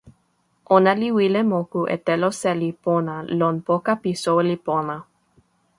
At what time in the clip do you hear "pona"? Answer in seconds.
2.83-3.15, 4.67-4.95